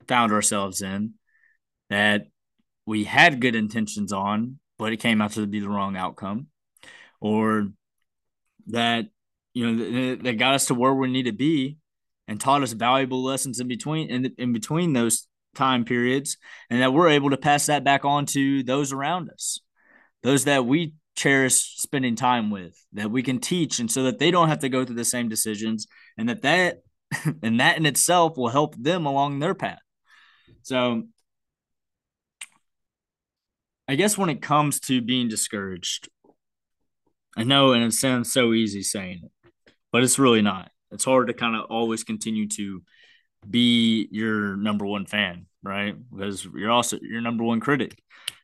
found 0.08 0.32
ourselves 0.32 0.84
in 0.84 1.16
that 1.90 2.28
we 2.86 3.06
had 3.06 3.42
good 3.42 3.56
intentions 3.56 4.14
on, 4.14 4.60
but 4.78 4.94
it 4.94 4.98
came 4.98 5.20
out 5.20 5.32
to 5.32 5.48
be 5.48 5.60
the 5.60 5.68
wrong 5.68 5.98
outcome, 5.98 6.50
or 7.22 7.70
that 8.68 9.08
you 9.56 9.72
know 9.72 10.16
that 10.18 10.38
got 10.38 10.54
us 10.54 10.68
to 10.68 10.76
where 10.76 10.94
we 10.94 11.10
need 11.10 11.24
to 11.24 11.32
be 11.32 11.78
and 12.28 12.40
taught 12.40 12.62
us 12.62 12.74
valuable 12.74 13.24
lessons 13.24 13.60
in 13.60 13.68
between 13.68 14.12
in, 14.12 14.32
in 14.38 14.54
between 14.54 14.94
those 14.94 15.28
time 15.54 15.86
periods 15.86 16.38
and 16.70 16.82
that 16.82 16.94
we're 16.94 17.10
able 17.10 17.30
to 17.30 17.38
pass 17.38 17.68
that 17.68 17.84
back 17.84 18.06
on 18.06 18.26
to 18.26 18.64
those 18.64 18.92
around 18.92 19.30
us 19.30 19.60
those 20.24 20.46
that 20.46 20.66
we 20.66 20.94
cherish 21.16 21.76
spending 21.78 22.16
time 22.16 22.50
with 22.50 22.76
that 22.94 23.12
we 23.12 23.22
can 23.22 23.40
teach 23.40 23.80
and 23.80 23.92
so 23.92 24.04
that 24.04 24.20
they 24.20 24.32
don't 24.32 24.50
have 24.50 24.60
to 24.60 24.70
go 24.70 24.84
through 24.84 24.96
the 24.96 25.06
same 25.06 25.30
decisions 25.30 25.88
and 26.18 26.30
that 26.30 26.42
that 26.42 26.82
and 27.44 27.60
that 27.60 27.78
in 27.78 27.86
itself 27.86 28.38
will 28.38 28.50
help 28.50 28.76
them 28.76 29.06
along 29.06 29.40
their 29.40 29.54
path. 29.54 29.80
So 30.64 31.04
i 33.88 33.96
guess 33.96 34.18
when 34.18 34.30
it 34.30 34.42
comes 34.42 34.80
to 34.80 35.02
being 35.02 35.28
discouraged 35.28 36.08
i 37.36 37.44
know 37.44 37.74
and 37.74 37.84
it 37.84 37.94
sounds 37.94 38.32
so 38.32 38.54
easy 38.54 38.82
saying 38.82 39.20
it 39.24 39.32
but 39.94 40.04
it's 40.04 40.20
really 40.20 40.42
not. 40.42 40.72
It's 40.92 41.06
hard 41.06 41.28
to 41.28 41.34
kind 41.34 41.56
of 41.56 41.66
always 41.70 42.04
continue 42.04 42.48
to 42.50 42.82
be 43.50 44.08
your 44.12 44.56
number 44.56 44.86
one 44.86 45.06
fan, 45.06 45.46
right? 45.62 45.96
Because 46.12 46.46
you're 46.46 46.72
also 46.72 46.98
your 47.02 47.22
number 47.22 47.44
one 47.44 47.60
critic. 47.60 47.98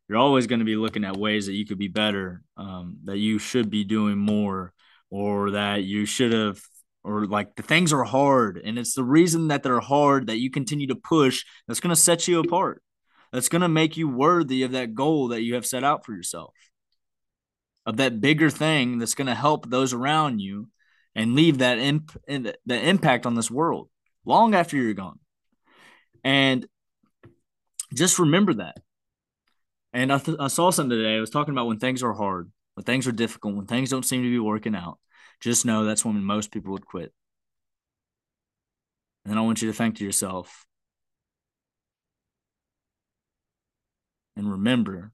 You're 0.07 0.17
always 0.17 0.47
going 0.47 0.59
to 0.59 0.65
be 0.65 0.75
looking 0.75 1.03
at 1.05 1.17
ways 1.17 1.45
that 1.45 1.53
you 1.53 1.65
could 1.65 1.77
be 1.77 1.87
better, 1.87 2.41
um, 2.57 2.97
that 3.05 3.17
you 3.17 3.37
should 3.39 3.69
be 3.69 3.83
doing 3.83 4.17
more, 4.17 4.73
or 5.11 5.51
that 5.51 5.83
you 5.83 6.05
should 6.05 6.33
have, 6.33 6.59
or 7.03 7.25
like 7.25 7.55
the 7.55 7.63
things 7.63 7.93
are 7.93 8.03
hard. 8.03 8.59
And 8.63 8.79
it's 8.79 8.95
the 8.95 9.03
reason 9.03 9.49
that 9.49 9.63
they're 9.63 9.79
hard 9.79 10.27
that 10.27 10.39
you 10.39 10.49
continue 10.49 10.87
to 10.87 10.95
push 10.95 11.45
that's 11.67 11.79
going 11.79 11.95
to 11.95 12.01
set 12.01 12.27
you 12.27 12.39
apart. 12.39 12.81
that's 13.31 13.49
going 13.49 13.61
to 13.61 13.69
make 13.69 13.97
you 13.97 14.07
worthy 14.07 14.63
of 14.63 14.71
that 14.71 14.95
goal 14.95 15.29
that 15.29 15.41
you 15.41 15.55
have 15.55 15.65
set 15.65 15.83
out 15.83 16.05
for 16.05 16.13
yourself, 16.13 16.53
of 17.85 17.97
that 17.97 18.21
bigger 18.21 18.49
thing 18.49 18.97
that's 18.97 19.15
going 19.15 19.27
to 19.27 19.35
help 19.35 19.69
those 19.69 19.93
around 19.93 20.39
you 20.39 20.69
and 21.15 21.35
leave 21.35 21.59
that 21.59 21.79
imp- 21.79 22.17
the 22.27 22.87
impact 22.87 23.25
on 23.25 23.35
this 23.35 23.51
world 23.51 23.89
long 24.29 24.53
after 24.53 24.77
you're 24.77 24.93
gone. 24.93 25.19
And 26.23 26.65
just 27.93 28.19
remember 28.19 28.53
that. 28.55 28.77
And 29.91 30.13
I, 30.13 30.19
th- 30.19 30.37
I 30.39 30.47
saw 30.47 30.69
something 30.69 30.95
today. 30.95 31.17
I 31.17 31.19
was 31.19 31.31
talking 31.31 31.53
about 31.53 31.65
when 31.65 31.79
things 31.79 32.03
are 32.03 32.13
hard, 32.13 32.51
when 32.75 32.83
things 32.83 33.07
are 33.07 33.11
difficult, 33.11 33.55
when 33.55 33.65
things 33.65 33.89
don't 33.89 34.05
seem 34.05 34.21
to 34.21 34.29
be 34.29 34.39
working 34.39 34.75
out. 34.75 34.99
Just 35.41 35.65
know 35.65 35.83
that's 35.83 36.05
when 36.05 36.23
most 36.23 36.51
people 36.51 36.73
would 36.73 36.85
quit. 36.85 37.11
And 39.25 39.31
then 39.31 39.37
I 39.39 39.41
want 39.41 39.61
you 39.61 39.69
to 39.69 39.77
think 39.77 39.95
to 39.97 40.05
yourself 40.05 40.65
and 44.35 44.51
remember 44.51 45.11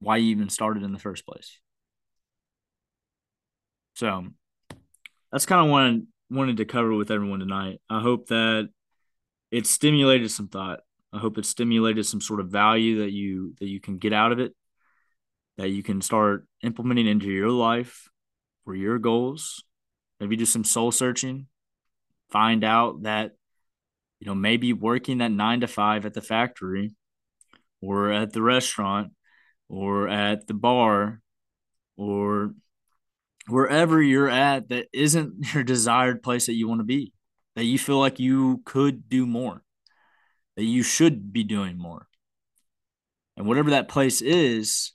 why 0.00 0.16
you 0.16 0.30
even 0.30 0.48
started 0.48 0.82
in 0.82 0.92
the 0.92 0.98
first 0.98 1.24
place. 1.24 1.60
So 3.94 4.26
that's 5.30 5.46
kind 5.46 5.64
of 5.64 5.72
I 5.72 6.11
wanted 6.32 6.56
to 6.58 6.64
cover 6.64 6.92
with 6.94 7.10
everyone 7.10 7.40
tonight. 7.40 7.80
I 7.88 8.00
hope 8.00 8.28
that 8.28 8.68
it 9.50 9.66
stimulated 9.66 10.30
some 10.30 10.48
thought. 10.48 10.80
I 11.12 11.18
hope 11.18 11.36
it 11.38 11.44
stimulated 11.44 12.06
some 12.06 12.20
sort 12.20 12.40
of 12.40 12.48
value 12.48 13.00
that 13.00 13.12
you 13.12 13.54
that 13.60 13.68
you 13.68 13.80
can 13.80 13.98
get 13.98 14.12
out 14.12 14.32
of 14.32 14.38
it, 14.38 14.54
that 15.58 15.68
you 15.68 15.82
can 15.82 16.00
start 16.00 16.46
implementing 16.62 17.06
into 17.06 17.30
your 17.30 17.50
life 17.50 18.08
for 18.64 18.74
your 18.74 18.98
goals. 18.98 19.62
Maybe 20.18 20.36
do 20.36 20.46
some 20.46 20.64
soul 20.64 20.90
searching, 20.90 21.48
find 22.30 22.64
out 22.64 23.02
that 23.02 23.32
you 24.20 24.26
know 24.26 24.34
maybe 24.34 24.72
working 24.72 25.18
that 25.18 25.32
nine 25.32 25.60
to 25.60 25.66
five 25.66 26.06
at 26.06 26.14
the 26.14 26.22
factory 26.22 26.94
or 27.82 28.10
at 28.10 28.32
the 28.32 28.40
restaurant 28.40 29.12
or 29.68 30.08
at 30.08 30.46
the 30.46 30.54
bar 30.54 31.20
or 31.96 32.54
wherever 33.48 34.00
you're 34.00 34.28
at 34.28 34.68
that 34.68 34.86
isn't 34.92 35.34
your 35.54 35.64
desired 35.64 36.22
place 36.22 36.46
that 36.46 36.54
you 36.54 36.68
want 36.68 36.80
to 36.80 36.84
be, 36.84 37.12
that 37.56 37.64
you 37.64 37.78
feel 37.78 37.98
like 37.98 38.20
you 38.20 38.62
could 38.64 39.08
do 39.08 39.26
more, 39.26 39.62
that 40.56 40.64
you 40.64 40.82
should 40.82 41.32
be 41.32 41.44
doing 41.44 41.78
more. 41.78 42.06
And 43.36 43.46
whatever 43.46 43.70
that 43.70 43.88
place 43.88 44.20
is, 44.20 44.92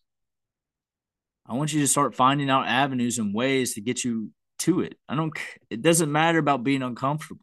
I 1.46 1.54
want 1.54 1.74
you 1.74 1.80
to 1.82 1.88
start 1.88 2.16
finding 2.16 2.50
out 2.50 2.68
avenues 2.68 3.18
and 3.18 3.34
ways 3.34 3.74
to 3.74 3.82
get 3.82 4.04
you 4.04 4.32
to 4.60 4.82
it. 4.82 4.96
I 5.08 5.16
don't, 5.16 5.34
it 5.70 5.82
doesn't 5.82 6.12
matter 6.12 6.40
about 6.40 6.64
being 6.64 6.84
uncomfortable. 6.84 7.42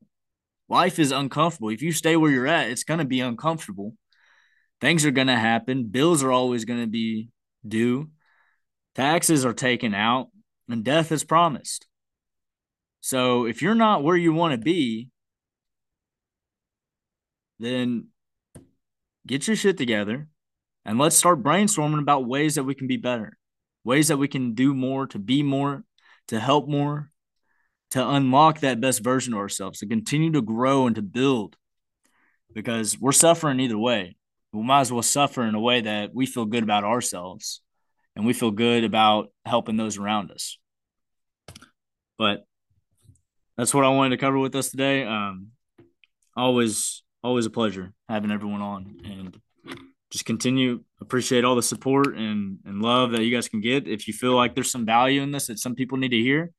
Life 0.68 0.98
is 0.98 1.10
uncomfortable. 1.10 1.70
If 1.70 1.82
you 1.82 1.92
stay 1.92 2.16
where 2.16 2.30
you're 2.30 2.46
at, 2.46 2.70
it's 2.70 2.84
going 2.84 2.98
to 2.98 3.04
be 3.04 3.20
uncomfortable. 3.20 3.94
Things 4.80 5.04
are 5.04 5.10
going 5.10 5.28
to 5.28 5.36
happen. 5.36 5.86
Bills 5.86 6.22
are 6.22 6.32
always 6.32 6.64
going 6.64 6.80
to 6.80 6.86
be 6.86 7.28
due. 7.66 8.10
Taxes 8.94 9.44
are 9.44 9.52
taken 9.52 9.94
out 9.94 10.28
and 10.68 10.84
death 10.84 11.12
is 11.12 11.24
promised. 11.24 11.86
So 13.00 13.46
if 13.46 13.60
you're 13.60 13.74
not 13.74 14.02
where 14.02 14.16
you 14.16 14.32
want 14.32 14.52
to 14.52 14.58
be, 14.58 15.10
then 17.58 18.08
get 19.26 19.46
your 19.46 19.56
shit 19.56 19.76
together 19.76 20.28
and 20.84 20.98
let's 20.98 21.16
start 21.16 21.42
brainstorming 21.42 22.00
about 22.00 22.26
ways 22.26 22.54
that 22.54 22.64
we 22.64 22.74
can 22.74 22.86
be 22.86 22.96
better, 22.96 23.36
ways 23.84 24.08
that 24.08 24.16
we 24.16 24.28
can 24.28 24.54
do 24.54 24.74
more, 24.74 25.06
to 25.08 25.18
be 25.18 25.42
more, 25.42 25.84
to 26.28 26.40
help 26.40 26.68
more, 26.68 27.10
to 27.90 28.06
unlock 28.06 28.60
that 28.60 28.80
best 28.80 29.02
version 29.02 29.32
of 29.34 29.38
ourselves, 29.38 29.78
to 29.80 29.86
continue 29.86 30.32
to 30.32 30.42
grow 30.42 30.86
and 30.86 30.96
to 30.96 31.02
build 31.02 31.56
because 32.52 32.98
we're 32.98 33.12
suffering 33.12 33.60
either 33.60 33.78
way. 33.78 34.16
We 34.52 34.62
might 34.62 34.82
as 34.82 34.92
well 34.92 35.02
suffer 35.02 35.42
in 35.42 35.54
a 35.54 35.60
way 35.60 35.80
that 35.82 36.14
we 36.14 36.26
feel 36.26 36.44
good 36.44 36.62
about 36.62 36.84
ourselves 36.84 37.60
and 38.16 38.26
we 38.26 38.32
feel 38.32 38.50
good 38.50 38.84
about 38.84 39.28
helping 39.44 39.76
those 39.76 39.98
around 39.98 40.30
us. 40.30 40.58
But 42.18 42.44
that's 43.56 43.74
what 43.74 43.84
I 43.84 43.88
wanted 43.88 44.10
to 44.10 44.20
cover 44.20 44.38
with 44.38 44.54
us 44.54 44.70
today. 44.70 45.04
Um, 45.04 45.48
always, 46.36 47.02
always 47.22 47.46
a 47.46 47.50
pleasure 47.50 47.92
having 48.08 48.30
everyone 48.30 48.62
on, 48.62 48.96
and 49.04 49.40
just 50.10 50.24
continue 50.24 50.84
appreciate 51.00 51.44
all 51.44 51.56
the 51.56 51.62
support 51.62 52.16
and 52.16 52.58
and 52.64 52.80
love 52.80 53.12
that 53.12 53.24
you 53.24 53.34
guys 53.34 53.48
can 53.48 53.60
get. 53.60 53.88
If 53.88 54.06
you 54.06 54.14
feel 54.14 54.34
like 54.34 54.54
there's 54.54 54.70
some 54.70 54.86
value 54.86 55.22
in 55.22 55.32
this 55.32 55.48
that 55.48 55.58
some 55.58 55.74
people 55.74 55.98
need 55.98 56.10
to 56.10 56.20
hear, 56.20 56.52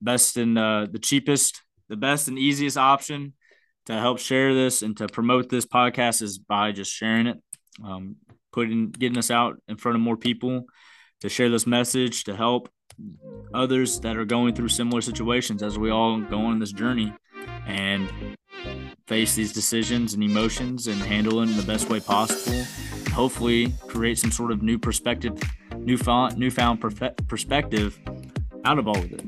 best 0.00 0.36
and 0.36 0.58
uh, 0.58 0.86
the 0.90 0.98
cheapest, 0.98 1.62
the 1.88 1.96
best 1.96 2.28
and 2.28 2.38
easiest 2.38 2.76
option 2.76 3.34
to 3.86 3.94
help 3.94 4.18
share 4.18 4.54
this 4.54 4.82
and 4.82 4.96
to 4.96 5.06
promote 5.06 5.48
this 5.48 5.66
podcast 5.66 6.20
is 6.20 6.38
by 6.38 6.72
just 6.72 6.92
sharing 6.92 7.28
it. 7.28 7.38
Um, 7.84 8.16
putting 8.56 8.90
getting 8.90 9.18
us 9.18 9.30
out 9.30 9.60
in 9.68 9.76
front 9.76 9.96
of 9.96 10.00
more 10.00 10.16
people 10.16 10.64
to 11.20 11.28
share 11.28 11.50
this 11.50 11.66
message 11.66 12.24
to 12.24 12.34
help 12.34 12.70
others 13.52 14.00
that 14.00 14.16
are 14.16 14.24
going 14.24 14.54
through 14.54 14.68
similar 14.68 15.02
situations 15.02 15.62
as 15.62 15.78
we 15.78 15.90
all 15.90 16.18
go 16.22 16.40
on 16.40 16.58
this 16.58 16.72
journey 16.72 17.12
and 17.66 18.10
face 19.06 19.34
these 19.34 19.52
decisions 19.52 20.14
and 20.14 20.22
emotions 20.22 20.86
and 20.86 20.98
handle 21.02 21.38
them 21.38 21.50
in 21.50 21.56
the 21.58 21.62
best 21.64 21.90
way 21.90 22.00
possible. 22.00 22.64
Hopefully, 23.12 23.74
create 23.88 24.18
some 24.18 24.30
sort 24.30 24.50
of 24.50 24.62
new 24.62 24.78
perspective, 24.78 25.38
newfound 25.76 26.38
newfound 26.38 26.80
perspective 27.28 28.00
out 28.64 28.78
of 28.78 28.88
all 28.88 28.98
of 28.98 29.12
it. 29.12 29.24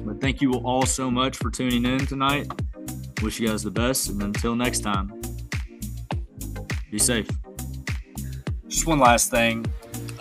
But 0.00 0.18
thank 0.22 0.40
you 0.40 0.54
all 0.54 0.86
so 0.86 1.10
much 1.10 1.36
for 1.36 1.50
tuning 1.50 1.84
in 1.84 2.06
tonight. 2.06 2.50
Wish 3.22 3.38
you 3.38 3.48
guys 3.48 3.62
the 3.62 3.70
best, 3.70 4.08
and 4.08 4.22
until 4.22 4.56
next 4.56 4.80
time, 4.80 5.12
be 6.90 6.98
safe. 6.98 7.28
Just 8.68 8.86
one 8.86 8.98
last 8.98 9.30
thing 9.30 9.64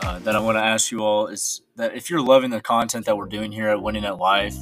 uh, 0.01 0.19
that 0.19 0.33
I 0.35 0.39
want 0.39 0.57
to 0.57 0.63
ask 0.63 0.89
you 0.89 1.03
all 1.03 1.27
is 1.27 1.61
that 1.75 1.95
if 1.95 2.09
you're 2.09 2.21
loving 2.21 2.49
the 2.49 2.61
content 2.61 3.05
that 3.05 3.17
we're 3.17 3.25
doing 3.25 3.51
here 3.51 3.67
at 3.67 3.81
Winning 3.81 4.05
at 4.05 4.17
Life, 4.17 4.55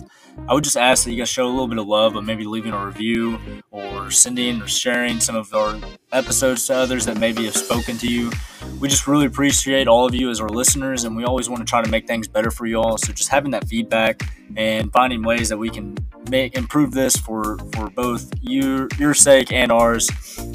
I 0.48 0.56
would 0.56 0.64
just 0.64 0.76
ask 0.76 1.04
that 1.04 1.12
you 1.12 1.18
guys 1.18 1.30
show 1.30 1.46
a 1.46 1.48
little 1.48 1.68
bit 1.68 1.78
of 1.78 1.88
love 1.88 2.16
by 2.16 2.22
maybe 2.22 2.46
leaving 2.46 2.74
a 2.74 2.84
review 2.84 3.40
or 3.70 4.10
sending 4.10 4.62
or 4.62 4.68
sharing 4.68 5.20
some 5.20 5.36
of 5.36 5.54
our 5.54 5.80
episodes 6.12 6.66
to 6.68 6.76
others 6.76 7.06
that 7.06 7.20
maybe 7.20 7.46
have 7.46 7.56
spoken 7.56 7.98
to 8.00 8.08
you. 8.08 8.32
We 8.80 8.88
just 8.88 9.08
really 9.08 9.28
appreciate 9.28 9.88
all 9.88 10.06
of 10.06 10.16
you 10.16 10.32
as 10.32 10.42
our 10.42 10.50
listeners, 10.50 11.04
and 11.04 11.16
we 11.16 11.24
always 11.24 11.48
want 11.48 11.62
to 11.62 11.70
try 11.70 11.84
to 11.84 11.90
make 11.90 12.08
things 12.08 12.28
better 12.28 12.50
for 12.50 12.66
you 12.66 12.82
all. 12.82 12.98
So 12.98 13.14
just 13.14 13.30
having 13.30 13.52
that 13.52 13.68
feedback 13.68 14.22
and 14.58 14.92
finding 14.92 15.22
ways 15.22 15.48
that 15.50 15.58
we 15.58 15.70
can 15.70 15.96
make 16.30 16.56
improve 16.56 16.92
this 16.92 17.16
for 17.16 17.58
for 17.74 17.90
both 17.90 18.32
your 18.42 18.88
your 18.98 19.14
sake 19.14 19.52
and 19.52 19.72
ours 19.72 20.10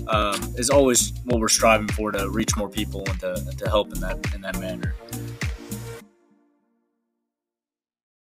um, 0.08 0.40
is 0.56 0.70
always 0.70 1.12
what 1.24 1.40
we're 1.40 1.48
striving 1.48 1.88
for 1.88 2.10
to 2.12 2.28
reach 2.30 2.56
more 2.56 2.68
people 2.68 3.02
and 3.08 3.20
to, 3.20 3.52
to 3.56 3.68
help 3.68 3.92
in 3.92 4.00
that 4.00 4.34
in 4.34 4.40
that 4.40 4.58
manner. 4.58 4.94